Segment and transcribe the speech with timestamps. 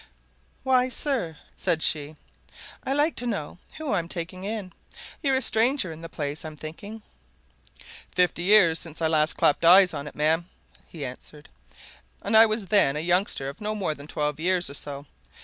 [0.63, 2.15] "Why, sir," said she.
[2.83, 4.73] "I like to know who I'm taking in.
[5.21, 7.03] You're a stranger in the place, I'm thinking."
[8.15, 10.49] "Fifty years since I last clapped eyes on it, ma'am,"
[10.87, 11.49] he answered.
[12.23, 15.05] "And I was then a youngster of no more than twelve years or so.